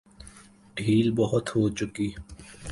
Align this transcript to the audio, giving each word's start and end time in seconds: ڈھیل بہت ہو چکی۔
ڈھیل 0.75 1.07
بہت 1.17 1.45
ہو 1.55 1.61
چکی۔ 1.77 2.07